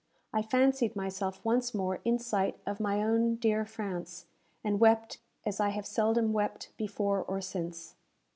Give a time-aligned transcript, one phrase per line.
[0.33, 4.25] I fancied myself once more in sight of my own dear France,
[4.63, 7.93] and wept as I have seldom wept before or since.